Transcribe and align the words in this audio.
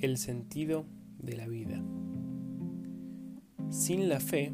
El 0.00 0.16
sentido 0.16 0.86
de 1.18 1.36
la 1.36 1.48
vida. 1.48 1.82
Sin 3.68 4.08
la 4.08 4.20
fe, 4.20 4.52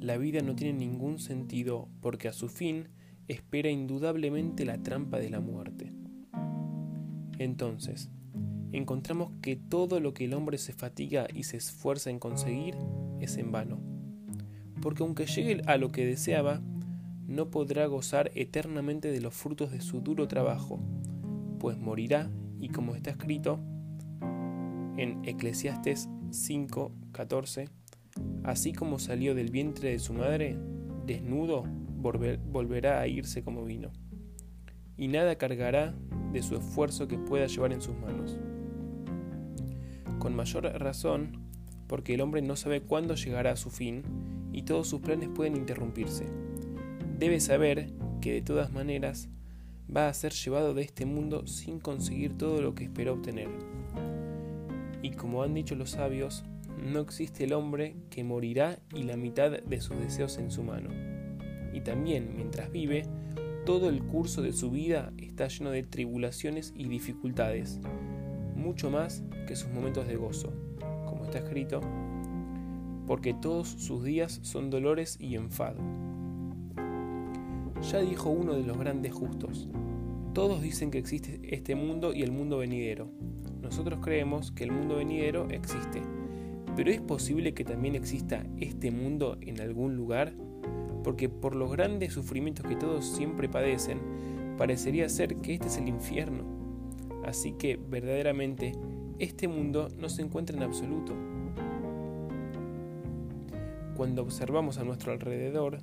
la 0.00 0.16
vida 0.16 0.40
no 0.40 0.56
tiene 0.56 0.78
ningún 0.78 1.18
sentido 1.18 1.90
porque 2.00 2.28
a 2.28 2.32
su 2.32 2.48
fin 2.48 2.88
espera 3.28 3.68
indudablemente 3.68 4.64
la 4.64 4.82
trampa 4.82 5.18
de 5.18 5.28
la 5.28 5.40
muerte. 5.40 5.92
Entonces, 7.38 8.08
encontramos 8.72 9.32
que 9.42 9.54
todo 9.54 10.00
lo 10.00 10.14
que 10.14 10.24
el 10.24 10.32
hombre 10.32 10.56
se 10.56 10.72
fatiga 10.72 11.26
y 11.34 11.42
se 11.42 11.58
esfuerza 11.58 12.08
en 12.08 12.18
conseguir 12.18 12.74
es 13.20 13.36
en 13.36 13.52
vano, 13.52 13.80
porque 14.80 15.02
aunque 15.02 15.26
llegue 15.26 15.60
a 15.66 15.76
lo 15.76 15.92
que 15.92 16.06
deseaba, 16.06 16.62
no 17.28 17.50
podrá 17.50 17.84
gozar 17.84 18.30
eternamente 18.34 19.12
de 19.12 19.20
los 19.20 19.34
frutos 19.34 19.72
de 19.72 19.82
su 19.82 20.00
duro 20.00 20.26
trabajo, 20.26 20.80
pues 21.58 21.76
morirá 21.76 22.30
y 22.58 22.70
como 22.70 22.94
está 22.94 23.10
escrito, 23.10 23.60
en 25.00 25.24
Eclesiastes 25.24 26.10
5:14, 26.30 27.70
así 28.44 28.74
como 28.74 28.98
salió 28.98 29.34
del 29.34 29.50
vientre 29.50 29.90
de 29.90 29.98
su 29.98 30.12
madre, 30.12 30.58
desnudo 31.06 31.64
volverá 31.96 33.00
a 33.00 33.08
irse 33.08 33.42
como 33.42 33.64
vino, 33.64 33.92
y 34.98 35.08
nada 35.08 35.36
cargará 35.36 35.94
de 36.34 36.42
su 36.42 36.54
esfuerzo 36.54 37.08
que 37.08 37.16
pueda 37.16 37.46
llevar 37.46 37.72
en 37.72 37.80
sus 37.80 37.96
manos. 37.96 38.38
Con 40.18 40.36
mayor 40.36 40.64
razón, 40.64 41.48
porque 41.86 42.12
el 42.12 42.20
hombre 42.20 42.42
no 42.42 42.54
sabe 42.54 42.82
cuándo 42.82 43.14
llegará 43.14 43.52
a 43.52 43.56
su 43.56 43.70
fin 43.70 44.02
y 44.52 44.62
todos 44.62 44.86
sus 44.86 45.00
planes 45.00 45.30
pueden 45.34 45.56
interrumpirse. 45.56 46.26
Debe 47.18 47.40
saber 47.40 47.90
que 48.20 48.34
de 48.34 48.42
todas 48.42 48.70
maneras 48.70 49.30
va 49.94 50.08
a 50.08 50.14
ser 50.14 50.32
llevado 50.34 50.74
de 50.74 50.82
este 50.82 51.06
mundo 51.06 51.46
sin 51.46 51.80
conseguir 51.80 52.36
todo 52.36 52.60
lo 52.60 52.74
que 52.74 52.84
esperó 52.84 53.14
obtener. 53.14 53.69
Y 55.02 55.10
como 55.12 55.42
han 55.42 55.54
dicho 55.54 55.74
los 55.74 55.90
sabios, 55.90 56.44
no 56.82 57.00
existe 57.00 57.44
el 57.44 57.52
hombre 57.52 57.96
que 58.10 58.24
morirá 58.24 58.78
y 58.94 59.02
la 59.02 59.16
mitad 59.16 59.50
de 59.50 59.80
sus 59.80 59.98
deseos 59.98 60.38
en 60.38 60.50
su 60.50 60.62
mano. 60.62 60.90
Y 61.72 61.80
también, 61.80 62.34
mientras 62.36 62.70
vive, 62.70 63.04
todo 63.64 63.88
el 63.88 64.02
curso 64.02 64.42
de 64.42 64.52
su 64.52 64.70
vida 64.70 65.12
está 65.18 65.48
lleno 65.48 65.70
de 65.70 65.82
tribulaciones 65.82 66.72
y 66.74 66.88
dificultades, 66.88 67.80
mucho 68.56 68.90
más 68.90 69.22
que 69.46 69.56
sus 69.56 69.70
momentos 69.70 70.06
de 70.06 70.16
gozo, 70.16 70.52
como 71.06 71.24
está 71.24 71.38
escrito, 71.38 71.80
porque 73.06 73.34
todos 73.34 73.68
sus 73.68 74.04
días 74.04 74.40
son 74.42 74.70
dolores 74.70 75.16
y 75.20 75.36
enfado. 75.36 75.78
Ya 77.90 78.00
dijo 78.00 78.30
uno 78.30 78.54
de 78.54 78.62
los 78.62 78.78
grandes 78.78 79.12
justos, 79.12 79.68
todos 80.32 80.62
dicen 80.62 80.90
que 80.90 80.98
existe 80.98 81.40
este 81.42 81.74
mundo 81.74 82.12
y 82.14 82.22
el 82.22 82.32
mundo 82.32 82.58
venidero, 82.58 83.10
nosotros 83.60 84.00
creemos 84.02 84.52
que 84.52 84.64
el 84.64 84.72
mundo 84.72 84.96
venidero 84.96 85.48
existe, 85.50 86.02
pero 86.76 86.90
¿es 86.90 87.00
posible 87.00 87.52
que 87.52 87.64
también 87.64 87.94
exista 87.94 88.44
este 88.58 88.90
mundo 88.90 89.36
en 89.40 89.60
algún 89.60 89.96
lugar? 89.96 90.32
Porque 91.02 91.28
por 91.28 91.54
los 91.54 91.72
grandes 91.72 92.12
sufrimientos 92.12 92.66
que 92.66 92.76
todos 92.76 93.04
siempre 93.04 93.48
padecen, 93.48 93.98
parecería 94.56 95.08
ser 95.08 95.36
que 95.36 95.54
este 95.54 95.68
es 95.68 95.78
el 95.78 95.88
infierno. 95.88 96.44
Así 97.24 97.52
que 97.52 97.76
verdaderamente 97.76 98.72
este 99.18 99.48
mundo 99.48 99.88
no 99.98 100.08
se 100.08 100.22
encuentra 100.22 100.56
en 100.56 100.62
absoluto. 100.62 101.14
Cuando 103.96 104.22
observamos 104.22 104.78
a 104.78 104.84
nuestro 104.84 105.12
alrededor, 105.12 105.78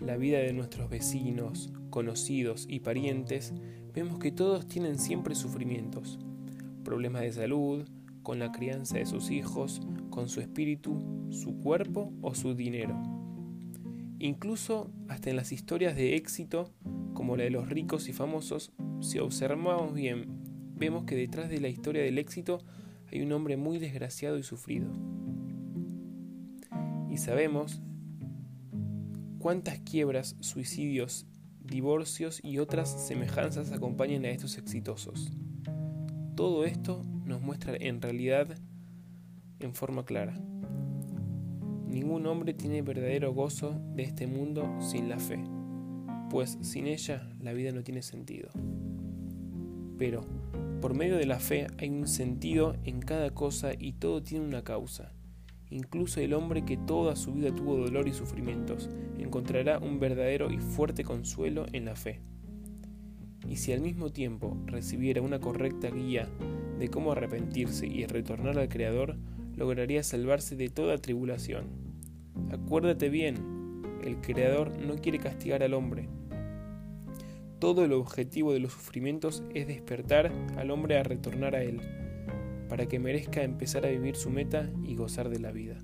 la 0.00 0.16
vida 0.16 0.38
de 0.38 0.52
nuestros 0.52 0.88
vecinos, 0.90 1.72
conocidos 1.90 2.66
y 2.68 2.80
parientes, 2.80 3.52
vemos 3.94 4.18
que 4.18 4.32
todos 4.32 4.66
tienen 4.66 4.98
siempre 4.98 5.34
sufrimientos 5.34 6.18
problemas 6.88 7.20
de 7.20 7.32
salud, 7.32 7.86
con 8.22 8.38
la 8.38 8.50
crianza 8.50 8.96
de 8.96 9.04
sus 9.04 9.30
hijos, 9.30 9.82
con 10.08 10.30
su 10.30 10.40
espíritu, 10.40 11.28
su 11.30 11.58
cuerpo 11.58 12.12
o 12.22 12.34
su 12.34 12.54
dinero. 12.54 12.98
Incluso 14.18 14.90
hasta 15.08 15.28
en 15.28 15.36
las 15.36 15.52
historias 15.52 15.94
de 15.96 16.16
éxito, 16.16 16.70
como 17.12 17.36
la 17.36 17.44
de 17.44 17.50
los 17.50 17.68
ricos 17.68 18.08
y 18.08 18.14
famosos, 18.14 18.72
si 19.00 19.18
observamos 19.18 19.92
bien, 19.92 20.26
vemos 20.76 21.04
que 21.04 21.14
detrás 21.14 21.50
de 21.50 21.60
la 21.60 21.68
historia 21.68 22.02
del 22.02 22.18
éxito 22.18 22.60
hay 23.12 23.20
un 23.20 23.32
hombre 23.32 23.56
muy 23.56 23.78
desgraciado 23.78 24.38
y 24.38 24.42
sufrido. 24.42 24.90
Y 27.10 27.18
sabemos 27.18 27.82
cuántas 29.38 29.78
quiebras, 29.80 30.36
suicidios, 30.40 31.26
divorcios 31.64 32.40
y 32.42 32.58
otras 32.58 33.06
semejanzas 33.06 33.72
acompañan 33.72 34.24
a 34.24 34.30
estos 34.30 34.58
exitosos. 34.58 35.30
Todo 36.34 36.64
esto 36.64 37.04
nos 37.24 37.40
muestra 37.40 37.76
en 37.78 38.00
realidad 38.00 38.56
en 39.60 39.74
forma 39.74 40.04
clara. 40.04 40.40
Ningún 41.88 42.26
hombre 42.26 42.54
tiene 42.54 42.82
verdadero 42.82 43.32
gozo 43.32 43.80
de 43.94 44.02
este 44.02 44.26
mundo 44.26 44.76
sin 44.80 45.08
la 45.08 45.18
fe, 45.18 45.42
pues 46.30 46.58
sin 46.60 46.86
ella 46.86 47.28
la 47.40 47.52
vida 47.52 47.72
no 47.72 47.82
tiene 47.82 48.02
sentido. 48.02 48.50
Pero, 49.98 50.24
por 50.80 50.94
medio 50.94 51.16
de 51.16 51.26
la 51.26 51.40
fe 51.40 51.66
hay 51.78 51.90
un 51.90 52.06
sentido 52.06 52.76
en 52.84 53.00
cada 53.00 53.30
cosa 53.30 53.72
y 53.76 53.94
todo 53.94 54.22
tiene 54.22 54.46
una 54.46 54.62
causa. 54.62 55.12
Incluso 55.70 56.20
el 56.20 56.34
hombre 56.34 56.64
que 56.64 56.76
toda 56.76 57.16
su 57.16 57.34
vida 57.34 57.54
tuvo 57.54 57.76
dolor 57.76 58.08
y 58.08 58.12
sufrimientos 58.12 58.88
encontrará 59.18 59.78
un 59.78 60.00
verdadero 60.00 60.50
y 60.50 60.58
fuerte 60.58 61.04
consuelo 61.04 61.66
en 61.72 61.84
la 61.84 61.96
fe 61.96 62.20
y 63.48 63.56
si 63.56 63.72
al 63.72 63.80
mismo 63.80 64.10
tiempo 64.10 64.56
recibiera 64.66 65.22
una 65.22 65.40
correcta 65.40 65.90
guía 65.90 66.28
de 66.78 66.88
cómo 66.88 67.12
arrepentirse 67.12 67.86
y 67.86 68.06
retornar 68.06 68.58
al 68.58 68.68
Creador, 68.68 69.16
lograría 69.56 70.02
salvarse 70.02 70.54
de 70.54 70.68
toda 70.68 70.98
tribulación. 70.98 71.66
Acuérdate 72.52 73.08
bien, 73.08 73.82
el 74.04 74.20
Creador 74.20 74.78
no 74.78 74.96
quiere 74.96 75.18
castigar 75.18 75.62
al 75.62 75.74
hombre. 75.74 76.08
Todo 77.58 77.84
el 77.84 77.92
objetivo 77.92 78.52
de 78.52 78.60
los 78.60 78.72
sufrimientos 78.72 79.42
es 79.54 79.66
despertar 79.66 80.30
al 80.56 80.70
hombre 80.70 80.98
a 80.98 81.02
retornar 81.02 81.56
a 81.56 81.64
Él, 81.64 81.80
para 82.78 82.88
que 82.88 83.00
merezca 83.00 83.42
empezar 83.42 83.84
a 83.84 83.88
vivir 83.88 84.14
su 84.14 84.30
meta 84.30 84.70
y 84.84 84.94
gozar 84.94 85.30
de 85.30 85.40
la 85.40 85.50
vida. 85.50 85.78